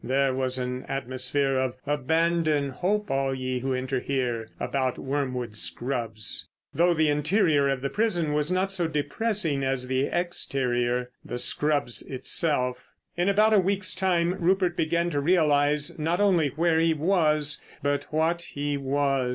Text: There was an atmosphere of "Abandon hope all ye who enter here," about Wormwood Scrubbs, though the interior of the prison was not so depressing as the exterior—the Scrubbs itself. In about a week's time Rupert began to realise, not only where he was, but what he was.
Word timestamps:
There 0.03 0.33
was 0.33 0.57
an 0.57 0.83
atmosphere 0.87 1.57
of 1.59 1.75
"Abandon 1.85 2.71
hope 2.71 3.11
all 3.11 3.35
ye 3.35 3.59
who 3.59 3.75
enter 3.75 3.99
here," 3.99 4.49
about 4.59 4.97
Wormwood 4.97 5.55
Scrubbs, 5.55 6.49
though 6.73 6.95
the 6.95 7.07
interior 7.07 7.69
of 7.69 7.81
the 7.81 7.89
prison 7.91 8.33
was 8.33 8.49
not 8.49 8.71
so 8.71 8.87
depressing 8.87 9.63
as 9.63 9.85
the 9.85 10.05
exterior—the 10.07 11.37
Scrubbs 11.37 12.01
itself. 12.01 12.83
In 13.15 13.29
about 13.29 13.53
a 13.53 13.59
week's 13.59 13.93
time 13.93 14.33
Rupert 14.39 14.75
began 14.75 15.11
to 15.11 15.19
realise, 15.21 15.95
not 15.99 16.19
only 16.19 16.47
where 16.47 16.79
he 16.79 16.95
was, 16.95 17.61
but 17.83 18.07
what 18.09 18.41
he 18.55 18.77
was. 18.77 19.29